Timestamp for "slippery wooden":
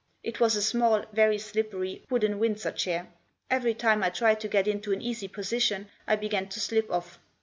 1.37-2.39